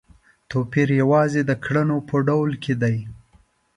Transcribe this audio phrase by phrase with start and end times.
[0.49, 2.97] توپیر یوازې د کړنو په ډول کې دی.